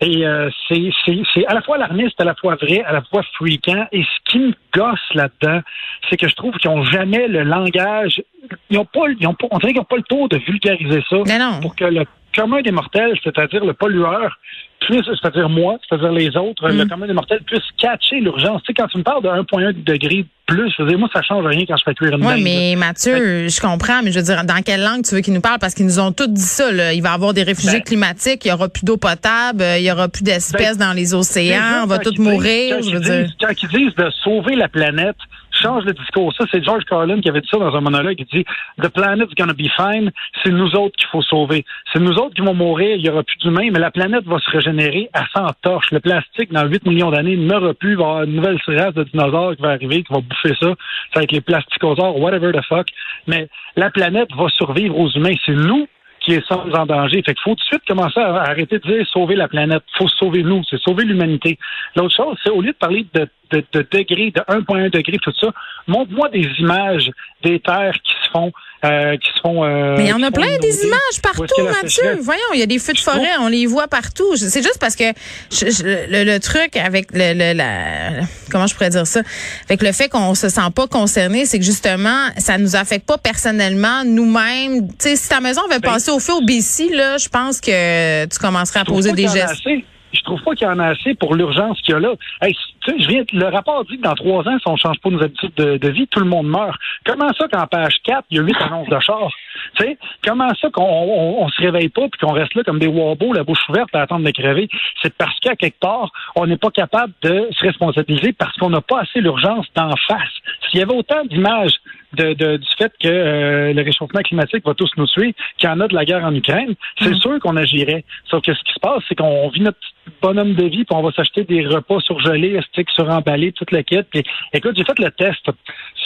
Et 0.00 0.24
euh, 0.24 0.48
c'est 0.68 1.46
à 1.46 1.54
la 1.54 1.62
fois 1.62 1.74
alarmiste, 1.74 2.20
à 2.20 2.24
la 2.24 2.36
fois 2.36 2.54
vrai, 2.54 2.82
à 2.84 2.92
la 2.92 3.02
fois 3.02 3.22
freakant. 3.34 3.86
Et 3.90 4.04
ce 4.04 4.30
qui 4.30 4.38
me 4.38 4.52
gosse 4.72 5.00
là-dedans, 5.14 5.62
c'est 6.08 6.16
que 6.16 6.28
je 6.28 6.34
trouve 6.36 6.54
qu'ils 6.58 6.70
n'ont 6.70 6.84
jamais 6.84 7.26
le 7.26 7.42
langage. 7.42 8.22
Ils 8.70 8.78
ont 8.78 8.84
pas, 8.84 9.06
ils 9.18 9.26
ont 9.26 9.34
pas, 9.34 9.48
on 9.50 9.58
dirait 9.58 9.72
qu'ils 9.72 9.80
n'ont 9.80 9.84
pas 9.84 9.96
le 9.96 10.02
tour 10.02 10.28
de 10.28 10.38
vulgariser 10.38 11.02
ça 11.10 11.16
non. 11.16 11.60
pour 11.60 11.74
que 11.74 11.84
le 11.84 12.04
commun 12.34 12.62
des 12.62 12.70
mortels, 12.72 13.12
c'est-à-dire 13.22 13.64
le 13.64 13.72
pollueur, 13.74 14.38
puisse, 14.80 15.04
c'est-à-dire 15.04 15.48
moi, 15.48 15.76
c'est-à-dire 15.86 16.10
les 16.12 16.36
autres, 16.36 16.70
Mm. 16.70 16.78
le 16.78 16.86
commun 16.86 17.06
des 17.06 17.12
mortels 17.12 17.42
puisse 17.46 17.62
catcher 17.78 18.20
l'urgence. 18.20 18.62
Tu 18.62 18.68
sais, 18.68 18.74
quand 18.74 18.86
tu 18.88 18.98
me 18.98 19.02
parles 19.02 19.22
de 19.22 19.28
1,1 19.28 19.72
degré 19.84 20.24
plus, 20.46 20.72
je 20.76 20.82
veux 20.82 20.88
dire, 20.88 20.98
moi, 20.98 21.08
ça 21.12 21.22
change 21.22 21.44
rien 21.46 21.64
quand 21.68 21.76
je 21.76 21.84
fais 21.84 21.94
cuire 21.94 22.16
une 22.16 22.24
Oui, 22.26 22.42
mais 22.42 22.74
Mathieu, 22.76 23.46
je 23.48 23.60
comprends, 23.60 24.02
mais 24.02 24.10
je 24.10 24.18
veux 24.18 24.24
dire, 24.24 24.42
dans 24.44 24.62
quelle 24.62 24.82
langue 24.82 25.04
tu 25.04 25.14
veux 25.14 25.20
qu'ils 25.20 25.34
nous 25.34 25.40
parlent? 25.42 25.58
Parce 25.60 25.74
qu'ils 25.74 25.84
nous 25.86 26.00
ont 26.00 26.10
tous 26.12 26.26
dit 26.28 26.40
ça. 26.40 26.72
Là. 26.72 26.92
Il 26.92 27.02
va 27.02 27.10
y 27.10 27.14
avoir 27.14 27.34
des 27.34 27.42
réfugiés 27.44 27.78
Ben- 27.78 27.82
climatiques, 27.84 28.44
il 28.46 28.48
y 28.48 28.52
aura 28.52 28.68
plus 28.68 28.84
d'eau 28.84 28.96
potable, 28.96 29.62
il 29.78 29.82
y 29.84 29.92
aura 29.92 30.08
plus 30.08 30.22
d'espèces 30.24 30.78
Ben, 30.78 30.86
dans 30.88 30.92
les 30.92 31.14
océans, 31.14 31.82
on 31.84 31.86
va 31.86 31.98
tous 31.98 32.18
mourir. 32.18 32.82
Je 32.82 32.90
veux 32.96 33.00
dire. 33.00 33.28
quand 33.40 33.52
ils 33.62 33.68
disent 33.68 33.94
de 33.94 34.10
sauver 34.24 34.56
la 34.56 34.68
planète, 34.68 35.16
change 35.60 35.84
le 35.84 35.92
discours. 35.92 36.32
Ça, 36.34 36.44
c'est 36.50 36.64
George 36.64 36.84
Carlin 36.84 37.20
qui 37.20 37.28
avait 37.28 37.40
dit 37.40 37.48
ça 37.50 37.58
dans 37.58 37.74
un 37.74 37.80
monologue. 37.80 38.16
Il 38.18 38.26
dit 38.26 38.44
The 38.82 38.88
planet's 38.88 39.34
gonna 39.36 39.52
be 39.52 39.68
fine. 39.76 40.10
C'est 40.42 40.50
nous 40.50 40.74
autres 40.74 40.96
qu'il 40.96 41.08
faut 41.08 41.22
sauver. 41.22 41.64
C'est 41.92 42.00
nous 42.00 42.14
autres 42.14 42.34
qui 42.34 42.42
vont 42.42 42.54
mourir. 42.54 42.96
Il 42.96 43.04
y 43.04 43.10
aura 43.10 43.22
plus 43.22 43.36
d'humains, 43.38 43.70
mais 43.72 43.78
la 43.78 43.90
planète 43.90 44.24
va 44.24 44.38
se 44.38 44.50
régénérer 44.50 45.08
à 45.12 45.26
100 45.34 45.46
torches. 45.62 45.90
Le 45.90 46.00
plastique, 46.00 46.52
dans 46.52 46.66
8 46.66 46.86
millions 46.86 47.10
d'années, 47.10 47.36
n'aura 47.36 47.74
plus. 47.74 47.92
Il 47.92 47.96
va 47.96 48.02
y 48.02 48.06
avoir 48.06 48.22
une 48.24 48.34
nouvelle 48.36 48.58
race 48.66 48.94
de 48.94 49.04
dinosaures 49.04 49.56
qui 49.56 49.62
va 49.62 49.70
arriver, 49.70 50.02
qui 50.02 50.12
va 50.12 50.20
bouffer 50.20 50.54
ça. 50.60 50.68
Ça 51.12 51.16
va 51.16 51.22
être 51.22 51.32
les 51.32 51.40
plasticosaures, 51.40 52.18
whatever 52.18 52.52
the 52.52 52.64
fuck. 52.64 52.88
Mais 53.26 53.48
la 53.76 53.90
planète 53.90 54.28
va 54.36 54.48
survivre 54.48 54.98
aux 54.98 55.10
humains. 55.10 55.34
C'est 55.44 55.54
nous 55.54 55.86
qui 56.20 56.38
sommes 56.46 56.72
en 56.74 56.86
danger. 56.86 57.22
Fait 57.24 57.34
qu'il 57.34 57.42
faut 57.42 57.54
tout 57.54 57.56
de 57.56 57.60
suite 57.62 57.82
commencer 57.88 58.20
à 58.20 58.42
arrêter 58.42 58.78
de 58.78 58.86
dire 58.86 59.06
sauver 59.06 59.36
la 59.36 59.48
planète. 59.48 59.82
faut 59.96 60.08
sauver 60.08 60.42
nous, 60.42 60.62
c'est 60.68 60.80
sauver 60.80 61.04
l'humanité. 61.04 61.58
L'autre 61.96 62.14
chose, 62.14 62.36
c'est 62.42 62.50
au 62.50 62.60
lieu 62.60 62.72
de 62.72 62.76
parler 62.76 63.06
de, 63.14 63.26
de, 63.50 63.64
de 63.72 63.86
degrés, 63.90 64.30
de 64.34 64.40
1,1 64.52 64.90
degré, 64.90 65.18
tout 65.22 65.32
ça, 65.40 65.48
montre-moi 65.86 66.28
des 66.30 66.46
images 66.58 67.10
des 67.42 67.58
terres 67.60 67.94
qui 68.04 68.12
se 68.24 68.30
font, 68.32 68.52
euh, 68.84 69.16
qui 69.16 69.28
se 69.34 69.40
font. 69.40 69.64
euh, 69.64 69.96
Mais 69.96 70.04
il 70.04 70.08
y 70.08 70.12
en 70.12 70.22
a 70.22 70.30
plein 70.30 70.58
des 70.58 70.84
images 70.84 71.20
partout, 71.22 71.62
Mathieu. 71.82 72.18
Voyons, 72.22 72.42
il 72.54 72.60
y 72.60 72.62
a 72.62 72.66
des 72.66 72.78
feux 72.78 72.92
de 72.92 72.98
forêt, 72.98 73.30
on 73.40 73.48
les 73.48 73.64
voit 73.66 73.88
partout. 73.88 74.36
C'est 74.36 74.62
juste 74.62 74.78
parce 74.78 74.94
que 74.94 75.04
je- 75.50 75.70
je- 75.70 76.10
le, 76.10 76.24
le 76.24 76.38
truc 76.38 76.76
avec 76.76 77.08
le, 77.12 77.32
le- 77.34 77.56
la 77.56 78.24
comment 78.50 78.66
je 78.66 78.74
pourrais 78.74 78.90
dire 78.90 79.06
ça, 79.06 79.20
avec 79.68 79.82
le 79.82 79.92
fait 79.92 80.08
qu'on 80.10 80.34
se 80.34 80.48
sent 80.50 80.60
pas 80.74 80.86
concerné, 80.86 81.46
c'est 81.46 81.58
que 81.58 81.64
justement 81.64 82.28
ça 82.36 82.58
nous 82.58 82.76
affecte 82.76 83.06
pas 83.06 83.16
personnellement 83.18 84.04
nous-mêmes. 84.04 84.88
Tu 84.88 84.94
sais, 84.98 85.16
si 85.16 85.28
ta 85.28 85.40
maison 85.40 85.62
avait 85.70 85.78
Ben- 85.80 85.92
passé 85.92 86.10
au 86.10 86.18
feu 86.18 86.34
au 86.34 86.42
BC 86.42 86.90
là, 86.94 87.16
je 87.16 87.28
pense 87.28 87.60
que 87.60 88.26
tu 88.26 88.38
commenceras 88.38 88.80
à 88.80 88.84
poser 88.84 89.12
des 89.12 89.28
gestes. 89.28 89.52
assez. 89.66 89.84
Je 90.12 90.22
trouve 90.22 90.42
pas 90.42 90.54
qu'il 90.54 90.66
y 90.66 90.70
en 90.70 90.78
a 90.78 90.88
assez 90.88 91.14
pour 91.14 91.34
l'urgence 91.34 91.80
qu'il 91.82 91.94
y 91.94 91.96
a 91.96 92.00
là. 92.00 92.14
Hey, 92.42 92.56
je 92.86 93.06
viens, 93.06 93.22
le 93.32 93.46
rapport 93.46 93.84
dit 93.84 93.96
que 93.96 94.02
dans 94.02 94.14
trois 94.14 94.46
ans, 94.48 94.58
si 94.58 94.68
on 94.68 94.76
change 94.76 94.98
pas 95.00 95.10
nos 95.10 95.22
habitudes 95.22 95.54
de, 95.54 95.88
vie, 95.90 96.06
tout 96.08 96.20
le 96.20 96.26
monde 96.26 96.48
meurt. 96.48 96.78
Comment 97.04 97.32
ça 97.34 97.48
qu'en 97.48 97.66
page 97.66 97.96
4, 98.04 98.24
il 98.30 98.36
y 98.38 98.40
a 98.40 98.42
huit 98.42 98.56
annonces 98.60 98.88
de 98.88 98.98
char? 99.00 99.30
Tu 99.76 99.84
sais, 99.84 99.98
comment 100.24 100.52
ça 100.60 100.70
qu'on 100.70 100.82
on, 100.82 101.44
on 101.44 101.48
se 101.48 101.60
réveille 101.60 101.88
pas 101.88 102.08
puis 102.08 102.20
qu'on 102.20 102.32
reste 102.32 102.54
là 102.54 102.62
comme 102.64 102.78
des 102.78 102.86
wobos, 102.86 103.32
la 103.32 103.44
bouche 103.44 103.68
ouverte 103.68 103.94
à 103.94 104.02
attendre 104.02 104.24
de 104.24 104.30
crever? 104.30 104.68
C'est 105.02 105.14
parce 105.14 105.38
qu'à 105.40 105.56
quelque 105.56 105.78
part, 105.78 106.10
on 106.36 106.46
n'est 106.46 106.56
pas 106.56 106.70
capable 106.70 107.12
de 107.22 107.48
se 107.52 107.66
responsabiliser 107.66 108.32
parce 108.32 108.56
qu'on 108.56 108.70
n'a 108.70 108.80
pas 108.80 109.00
assez 109.00 109.20
l'urgence 109.20 109.66
d'en 109.74 109.94
face. 110.08 110.32
S'il 110.70 110.80
y 110.80 110.82
avait 110.82 110.94
autant 110.94 111.24
d'images 111.24 111.80
de, 112.14 112.32
de- 112.34 112.56
du 112.56 112.66
fait 112.76 112.92
que 113.02 113.08
euh, 113.08 113.72
le 113.72 113.82
réchauffement 113.82 114.20
climatique 114.22 114.64
va 114.66 114.74
tous 114.74 114.90
nous 114.96 115.06
tuer, 115.06 115.34
qu'il 115.58 115.68
y 115.68 115.72
en 115.72 115.80
a 115.80 115.86
de 115.88 115.94
la 115.94 116.04
guerre 116.04 116.24
en 116.24 116.34
Ukraine, 116.34 116.74
c'est 117.00 117.14
sûr 117.14 117.38
qu'on 117.40 117.56
agirait. 117.56 118.04
Sauf 118.28 118.42
que 118.42 118.52
ce 118.52 118.60
qui 118.64 118.72
se 118.72 118.80
passe, 118.80 119.02
c'est 119.08 119.14
qu'on 119.14 119.48
vit 119.50 119.60
notre 119.60 119.78
bonhomme 120.20 120.54
de 120.54 120.64
vie, 120.64 120.84
puis 120.84 120.94
on 120.96 121.02
va 121.02 121.12
s'acheter 121.12 121.44
des 121.44 121.64
repas 121.66 122.00
surgelés, 122.00 122.60
sticks 122.72 122.90
suremballés, 122.90 123.52
toute 123.52 123.70
la 123.70 123.82
quête. 123.82 124.08
Puis, 124.10 124.22
écoute, 124.52 124.72
j'ai 124.76 124.84
fait 124.84 124.98
le 124.98 125.10
test 125.12 125.44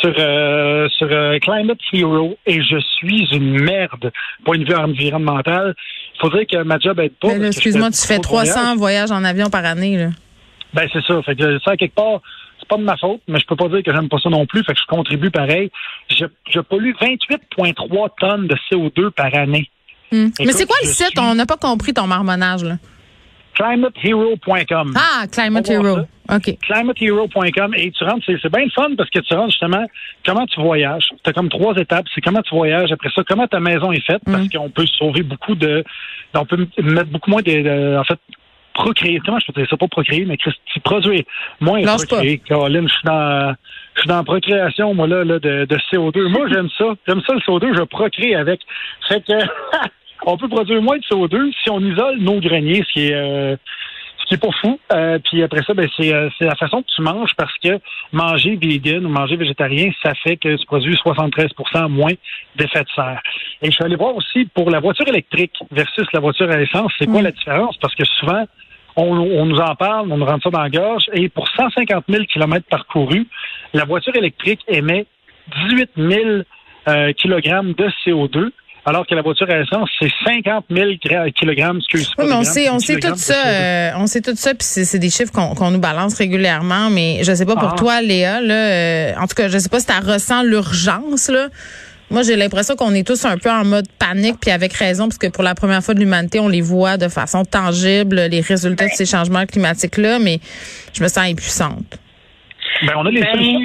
sur 0.00 0.14
euh, 0.18 0.88
sur 0.90 1.08
euh, 1.10 1.38
Climate 1.38 1.78
Hero 1.92 2.36
et 2.46 2.60
je 2.62 2.78
suis 2.98 3.26
une 3.34 3.60
merde, 3.62 4.12
point 4.44 4.58
de 4.58 4.64
vue 4.64 4.74
environnemental. 4.74 5.74
Il 6.16 6.20
faudrait 6.20 6.46
que 6.46 6.62
ma 6.62 6.78
job 6.78 7.00
aide 7.00 7.12
pas. 7.20 7.28
Excuse-moi, 7.46 7.90
tu 7.90 8.06
fais 8.06 8.18
trop 8.18 8.40
de 8.40 8.46
300 8.46 8.76
voyages 8.76 9.10
en 9.10 9.24
avion 9.24 9.48
par 9.48 9.64
année. 9.64 9.96
Là. 9.96 10.08
ben, 10.74 10.88
c'est 10.92 11.04
ça. 11.04 11.22
Fait 11.22 11.36
que 11.36 11.58
ça, 11.60 11.76
quelque 11.76 11.94
part, 11.94 12.20
c'est 12.64 12.68
pas 12.68 12.76
de 12.76 12.84
ma 12.84 12.96
faute, 12.96 13.20
mais 13.28 13.38
je 13.38 13.46
peux 13.46 13.56
pas 13.56 13.68
dire 13.68 13.82
que 13.82 13.92
j'aime 13.92 14.08
pas 14.08 14.18
ça 14.18 14.30
non 14.30 14.46
plus. 14.46 14.64
Fait 14.64 14.72
que 14.74 14.80
je 14.80 14.86
contribue 14.86 15.30
pareil. 15.30 15.70
Je, 16.08 16.24
je 16.50 16.60
pollue 16.60 16.92
28,3 17.00 18.08
tonnes 18.18 18.46
de 18.46 18.56
CO2 18.70 19.10
par 19.10 19.34
année. 19.34 19.68
Hmm. 20.12 20.28
Mais 20.40 20.52
c'est 20.52 20.66
quoi 20.66 20.76
le 20.82 20.88
site? 20.88 21.06
suis- 21.08 21.18
On 21.20 21.34
n'a 21.34 21.46
pas 21.46 21.56
compris 21.56 21.92
ton 21.92 22.06
marmonnage. 22.06 22.64
Là. 22.64 22.76
ClimateHero.com. 23.54 24.94
Ah, 24.96 25.26
Climate 25.30 25.66
On 25.70 25.72
va 25.74 25.78
voir 25.80 25.96
Hero. 25.98 26.06
OK. 26.36 26.58
ClimateHero.com 26.60 27.74
et 27.76 27.90
tu 27.92 28.04
rentres, 28.04 28.22
c'est, 28.26 28.36
c'est 28.42 28.50
bien 28.50 28.64
le 28.64 28.70
fun 28.70 28.88
parce 28.96 29.10
que 29.10 29.20
tu 29.20 29.34
rentres 29.34 29.50
justement 29.52 29.84
comment 30.24 30.46
tu 30.46 30.60
voyages. 30.60 31.04
Tu 31.22 31.30
as 31.30 31.32
comme 31.32 31.48
trois 31.48 31.74
étapes. 31.76 32.06
C'est 32.14 32.20
comment 32.20 32.42
tu 32.42 32.54
voyages, 32.54 32.90
après 32.92 33.10
ça, 33.14 33.22
comment 33.28 33.46
ta 33.46 33.60
maison 33.60 33.92
est 33.92 34.04
faite, 34.04 34.22
parce 34.24 34.48
qu'on 34.48 34.70
peut 34.70 34.86
sauver 34.98 35.22
beaucoup 35.22 35.54
de. 35.54 35.84
On 36.34 36.44
peut 36.46 36.66
mettre 36.82 37.10
beaucoup 37.10 37.30
moins 37.30 37.42
de. 37.42 37.50
de- 37.52 37.96
en 37.98 38.04
fait, 38.04 38.18
procréer. 38.74 39.20
Comment 39.24 39.38
je 39.38 39.46
peux 39.46 39.60
dire 39.60 39.70
ça? 39.70 39.76
Pas 39.76 39.88
procréer, 39.88 40.24
mais 40.26 40.36
Christy, 40.36 40.80
produire 40.82 41.22
moins 41.60 41.82
procréer. 41.82 42.38
Caroline, 42.38 42.88
je 42.88 42.94
suis 42.94 43.04
dans. 43.04 43.54
Je 43.94 44.00
suis 44.00 44.08
dans 44.08 44.16
la 44.16 44.24
procréation, 44.24 44.92
moi, 44.92 45.06
là, 45.06 45.24
là 45.24 45.38
de, 45.38 45.64
de 45.64 45.76
CO2. 45.90 46.28
Moi, 46.28 46.48
j'aime 46.52 46.68
ça. 46.76 46.94
J'aime 47.06 47.22
ça, 47.26 47.34
le 47.34 47.40
CO2. 47.40 47.76
Je 47.76 47.82
procrée 47.84 48.34
avec. 48.34 48.60
Fait 49.08 49.24
que, 49.24 49.32
on 50.26 50.36
peut 50.36 50.48
produire 50.48 50.82
moins 50.82 50.98
de 50.98 51.02
CO2 51.02 51.52
si 51.62 51.70
on 51.70 51.80
isole 51.80 52.18
nos 52.18 52.40
greniers, 52.40 52.84
ce 52.88 52.92
qui 52.92 53.06
est, 53.08 53.14
euh, 53.14 53.56
ce 54.24 54.26
qui 54.26 54.34
est 54.34 54.38
pas 54.38 54.52
fou. 54.60 54.78
Euh, 54.92 55.18
puis 55.18 55.42
après 55.42 55.62
ça, 55.62 55.74
ben, 55.74 55.88
c'est, 55.96 56.12
euh, 56.12 56.28
c'est 56.38 56.46
la 56.46 56.54
façon 56.56 56.82
que 56.82 56.88
tu 56.94 57.02
manges 57.02 57.34
parce 57.36 57.56
que 57.62 57.78
manger 58.12 58.56
vegan 58.56 59.04
ou 59.04 59.08
manger 59.08 59.36
végétarien, 59.36 59.90
ça 60.02 60.12
fait 60.14 60.36
que 60.36 60.56
tu 60.56 60.66
produis 60.66 60.94
73% 60.94 61.88
moins 61.88 62.12
d'effet 62.56 62.82
de 62.82 62.88
serre. 62.94 63.20
Et 63.62 63.66
je 63.66 63.72
suis 63.72 63.84
allé 63.84 63.96
voir 63.96 64.16
aussi 64.16 64.46
pour 64.46 64.70
la 64.70 64.80
voiture 64.80 65.06
électrique 65.08 65.52
versus 65.70 66.06
la 66.12 66.20
voiture 66.20 66.50
à 66.50 66.60
essence, 66.60 66.92
c'est 66.98 67.06
quoi 67.06 67.22
la 67.22 67.32
différence? 67.32 67.76
Parce 67.78 67.94
que 67.94 68.04
souvent, 68.04 68.44
on, 68.96 69.04
on 69.16 69.46
nous 69.46 69.58
en 69.58 69.74
parle, 69.74 70.10
on 70.12 70.16
nous 70.18 70.24
rentre 70.24 70.44
ça 70.44 70.50
dans 70.50 70.62
la 70.62 70.70
gorge, 70.70 71.04
et 71.12 71.28
pour 71.28 71.48
150 71.48 72.04
000 72.08 72.24
kilomètres 72.32 72.66
parcourus, 72.70 73.26
la 73.72 73.84
voiture 73.84 74.14
électrique 74.16 74.60
émet 74.68 75.06
18 75.68 75.90
000 75.96 76.20
euh, 76.88 77.12
kilogrammes 77.12 77.72
de 77.72 77.86
CO2, 78.04 78.50
alors 78.86 79.06
que 79.06 79.14
la 79.14 79.22
voiture 79.22 79.48
à 79.50 79.58
essence, 79.60 79.88
c'est 79.98 80.10
50 80.26 80.66
000 80.70 80.90
gra- 81.04 81.32
kilogrammes, 81.32 81.78
excuse 81.78 82.10
Oui, 82.18 82.26
mais 82.28 82.34
on 82.34 82.42
sait, 82.44 82.68
on 82.68 82.78
sait 82.78 82.98
tout 83.00 83.14
ça. 83.16 83.32
CO2. 83.34 83.46
euh, 83.46 83.90
on 83.96 84.06
sait 84.06 84.20
tout 84.20 84.34
ça, 84.36 84.50
puis 84.54 84.66
c'est 84.66 84.98
des 84.98 85.08
chiffres 85.08 85.32
qu'on 85.32 85.54
qu'on 85.54 85.70
nous 85.70 85.78
balance 85.80 86.14
régulièrement. 86.18 86.90
Mais 86.90 87.20
je 87.24 87.32
sais 87.34 87.46
pas 87.46 87.56
pour 87.56 87.70
Ah. 87.72 87.76
toi, 87.78 88.02
Léa. 88.02 88.42
Là, 88.42 88.54
euh, 88.54 89.12
en 89.18 89.26
tout 89.26 89.34
cas, 89.34 89.48
je 89.48 89.56
sais 89.56 89.70
pas 89.70 89.80
si 89.80 89.86
tu 89.86 89.92
ressens 89.94 90.42
l'urgence. 90.42 91.30
Là, 91.30 91.48
moi, 92.10 92.22
j'ai 92.22 92.36
l'impression 92.36 92.76
qu'on 92.76 92.94
est 92.94 93.06
tous 93.06 93.24
un 93.24 93.38
peu 93.38 93.50
en 93.50 93.64
mode 93.64 93.86
panique, 93.98 94.36
puis 94.40 94.50
avec 94.50 94.72
raison, 94.74 95.04
parce 95.08 95.18
que 95.18 95.28
pour 95.28 95.42
la 95.42 95.54
première 95.54 95.82
fois 95.82 95.94
de 95.94 96.00
l'humanité, 96.00 96.38
on 96.40 96.48
les 96.48 96.60
voit 96.60 96.96
de 96.96 97.08
façon 97.08 97.44
tangible 97.44 98.16
les 98.30 98.40
résultats 98.40 98.86
de 98.86 98.92
ces 98.92 99.06
changements 99.06 99.46
climatiques 99.46 99.96
là. 99.96 100.18
Mais 100.18 100.38
je 100.92 101.02
me 101.02 101.08
sens 101.08 101.18
impuissante. 101.30 101.98
Ben, 102.82 102.92
on 102.96 103.06
a 103.06 103.10
les 103.10 103.20
Ben, 103.20 103.32
solutions. 103.32 103.60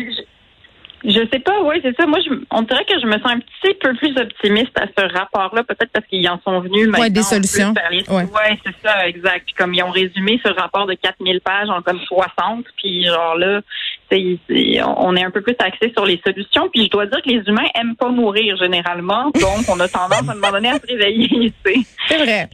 je, 1.03 1.11
je 1.11 1.19
sais 1.31 1.39
pas, 1.39 1.61
oui, 1.63 1.79
c'est 1.83 1.95
ça. 1.95 2.05
Moi, 2.05 2.19
je, 2.25 2.33
on 2.51 2.61
dirait 2.63 2.85
que 2.85 2.99
je 2.99 3.05
me 3.07 3.13
sens 3.19 3.31
un 3.31 3.39
petit 3.39 3.73
peu 3.81 3.93
plus 3.95 4.17
optimiste 4.17 4.71
à 4.79 4.85
ce 4.87 5.13
rapport-là, 5.17 5.63
peut-être 5.63 5.91
parce 5.93 6.05
qu'ils 6.07 6.27
en 6.29 6.39
sont 6.43 6.59
venus 6.61 6.87
maintenant. 6.87 7.03
Ouais, 7.03 7.09
des 7.09 7.23
solutions. 7.23 7.73
Ouais. 8.09 8.23
Ouais, 8.23 8.59
c'est 8.65 8.75
ça, 8.87 9.07
exact. 9.07 9.45
Puis 9.45 9.53
comme 9.57 9.73
ils 9.73 9.83
ont 9.83 9.91
résumé 9.91 10.39
ce 10.43 10.51
rapport 10.51 10.87
de 10.87 10.93
4000 10.93 11.41
pages 11.41 11.69
en 11.69 11.81
comme 11.81 11.99
60, 11.99 12.65
puis 12.77 13.05
genre 13.05 13.35
là, 13.37 13.61
on 14.11 15.15
est 15.15 15.23
un 15.23 15.31
peu 15.31 15.41
plus 15.41 15.55
axé 15.59 15.91
sur 15.95 16.05
les 16.05 16.19
solutions. 16.25 16.69
Puis 16.73 16.85
je 16.85 16.89
dois 16.89 17.05
dire 17.05 17.21
que 17.21 17.29
les 17.29 17.41
humains 17.47 17.67
aiment 17.75 17.95
pas 17.95 18.09
mourir 18.09 18.57
généralement, 18.57 19.25
donc 19.31 19.63
on 19.69 19.79
a 19.79 19.87
tendance 19.87 20.27
à 20.27 20.31
un 20.31 20.35
moment 20.35 20.51
donné 20.51 20.69
à 20.69 20.79
se 20.79 20.87
réveiller. 20.87 21.53
C'est 22.07 22.17
vrai. 22.17 22.49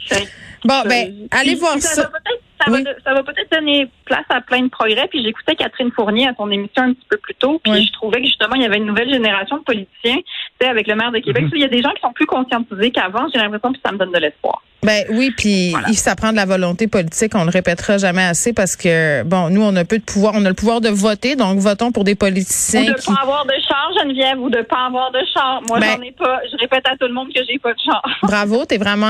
Bon, 0.63 0.81
ben, 0.87 1.27
allez 1.31 1.55
voir 1.55 1.73
ça. 1.79 1.89
ça. 1.89 2.01
va 2.03 2.07
peut-être- 2.09 2.41
ça 2.65 2.71
Oui. 2.71 2.83
va, 2.83 2.91
ça 3.03 3.13
va 3.13 3.21
peut-être 3.21 3.51
donner 3.51 3.87
place 4.05 4.25
à 4.29 4.41
plein 4.41 4.61
de 4.61 4.69
progrès. 4.69 5.07
Puis 5.09 5.21
j'écoutais 5.23 5.55
Catherine 5.55 5.91
Fournier 5.91 6.27
à 6.29 6.33
son 6.35 6.49
émission 6.49 6.83
un 6.83 6.93
petit 6.93 7.05
peu 7.09 7.17
plus 7.17 7.35
tôt. 7.35 7.59
Puis 7.63 7.71
Oui. 7.73 7.85
je 7.85 7.91
trouvais 7.93 8.21
que 8.21 8.25
justement, 8.27 8.55
il 8.55 8.61
y 8.63 8.65
avait 8.65 8.77
une 8.77 8.85
nouvelle 8.85 9.09
génération 9.11 9.57
de 9.57 9.63
politiciens. 9.63 10.17
Avec 10.63 10.87
le 10.87 10.95
maire 10.95 11.11
de 11.11 11.19
Québec, 11.19 11.43
Mhm. 11.43 11.51
il 11.55 11.61
y 11.61 11.65
a 11.65 11.67
des 11.67 11.81
gens 11.81 11.91
qui 11.91 12.01
sont 12.01 12.13
plus 12.13 12.25
conscientisés 12.25 12.89
qu'avant. 12.91 13.27
J'ai 13.33 13.39
l'impression 13.39 13.71
que 13.73 13.79
ça 13.85 13.91
me 13.91 13.97
donne 13.97 14.11
de 14.11 14.17
l'espoir. 14.19 14.61
Ben 14.83 15.03
oui, 15.09 15.31
puis 15.35 15.73
il 15.87 15.95
ça 15.95 16.15
prend 16.15 16.29
de 16.31 16.35
la 16.35 16.45
volonté 16.45 16.87
politique, 16.87 17.31
on 17.33 17.43
le 17.43 17.49
répétera 17.49 17.97
jamais 17.97 18.21
assez 18.23 18.53
parce 18.53 18.75
que 18.75 19.23
bon, 19.23 19.49
nous 19.49 19.63
on 19.63 19.75
a 19.75 19.83
peu 19.83 19.97
de 19.97 20.03
pouvoir, 20.03 20.33
on 20.35 20.45
a 20.45 20.49
le 20.49 20.53
pouvoir 20.53 20.79
de 20.79 20.89
voter, 20.89 21.35
donc 21.35 21.57
votons 21.57 21.91
pour 21.91 22.03
des 22.03 22.11
Ou 22.11 22.17
politiciens 22.17 22.83
de 22.83 22.93
qui 22.93 23.07
pas 23.11 23.19
avoir 23.23 23.45
de 23.45 23.53
char, 23.67 23.89
Geneviève, 23.99 24.39
ou 24.39 24.47
de 24.51 24.61
pas 24.61 24.85
avoir 24.85 25.11
de 25.11 25.17
char. 25.33 25.61
Moi, 25.67 25.79
Ben- 25.79 25.95
j'en 25.97 26.01
ai 26.03 26.11
pas. 26.11 26.39
Je 26.51 26.57
répète 26.57 26.83
à 26.87 26.95
tout 26.97 27.07
le 27.07 27.13
monde 27.13 27.29
que 27.33 27.41
j'ai 27.49 27.57
pas 27.57 27.73
de 27.73 27.79
char. 27.83 28.03
Bravo, 28.23 28.63
t'es 28.65 28.77
vraiment 28.77 29.05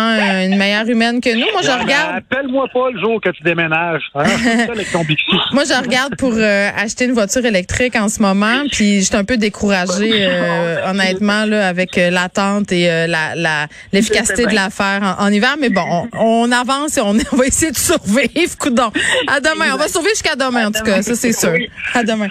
une 0.45 0.55
meilleure 0.57 0.87
humaine 0.87 1.19
que 1.19 1.33
nous. 1.33 1.45
Moi 1.51 1.61
je 1.61 1.67
Ouais, 1.67 1.83
regarde 1.83 2.15
Appelle-moi 2.19 2.67
pas 2.73 2.91
le 2.91 2.99
jour 3.01 3.19
que 3.19 3.29
tu 3.31 3.43
déménages. 3.43 4.03
Hein? 4.15 4.23
Avec 4.69 4.89
ton 4.93 5.03
moi, 5.53 5.63
je 5.65 5.83
regarde 5.83 6.15
pour 6.17 6.31
euh, 6.35 6.69
acheter 6.77 7.03
une 7.05 7.11
voiture 7.13 7.45
électrique 7.45 7.95
en 7.97 8.07
ce 8.07 8.21
moment, 8.21 8.63
puis 8.71 9.01
je 9.01 9.05
suis 9.07 9.15
un 9.17 9.25
peu 9.25 9.35
découragée, 9.35 10.09
euh, 10.25 10.77
honnêtement, 10.89 11.34
là, 11.45 11.67
avec 11.67 11.97
euh, 11.97 12.09
l'attente 12.09 12.71
et 12.71 12.89
euh, 12.89 13.07
la, 13.07 13.67
l'efficacité 13.91 14.45
de 14.45 14.53
l'affaire 14.53 15.17
en, 15.19 15.25
en 15.25 15.31
hiver. 15.31 15.55
Mais 15.59 15.69
bon, 15.69 15.83
on, 16.13 16.45
on 16.45 16.51
avance 16.51 16.97
et 16.97 17.01
on, 17.01 17.15
on 17.31 17.35
va 17.35 17.45
essayer 17.45 17.71
de 17.71 17.77
survivre. 17.77 18.57
Coudon. 18.57 18.91
À 19.27 19.39
demain. 19.39 19.73
On 19.73 19.77
va 19.77 19.87
survivre 19.87 20.13
jusqu'à 20.13 20.35
demain, 20.35 20.67
en 20.67 20.71
tout 20.71 20.83
cas. 20.83 21.01
Ça, 21.01 21.15
c'est 21.15 21.33
sûr. 21.33 21.53
À 21.93 22.03
demain. 22.03 22.27